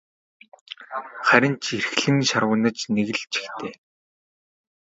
[1.27, 3.73] Харин ч эрхлэн шарваганаж нэг л жигтэй.